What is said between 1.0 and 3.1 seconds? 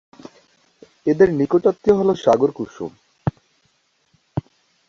এদের নিকটাত্মীয় হল সাগর কুসুম।